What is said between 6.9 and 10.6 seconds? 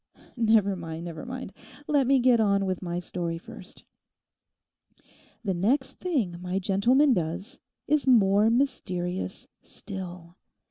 does is more mysterious still.